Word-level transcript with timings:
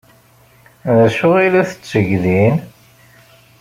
D 0.97 0.99
acu 1.07 1.27
ay 1.39 1.47
la 1.53 1.63
tetteg 1.69 2.09
din? 2.23 2.55